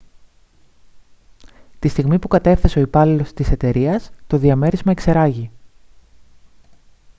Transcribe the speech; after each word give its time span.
τη 1.79 1.87
στιγμή 1.87 2.19
που 2.19 2.27
κατέφθασε 2.27 2.79
ο 2.79 2.81
υπάλληλος 2.81 3.33
της 3.33 3.51
εταιρείας 3.51 4.09
το 4.27 4.37
διαμέρισμα 4.37 4.91
εξερράγη 4.91 5.51